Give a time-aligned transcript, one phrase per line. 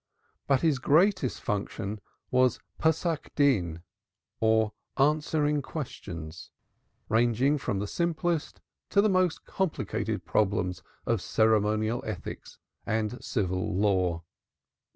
[0.47, 2.01] But his greatest function
[2.31, 3.83] was paskening,
[4.39, 6.49] or answering inquiries
[7.07, 14.23] ranging from the simplest to the most complicated problems of ceremonial ethics and civil law.